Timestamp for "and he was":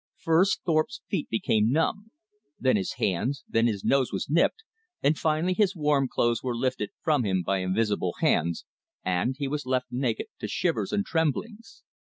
9.05-9.67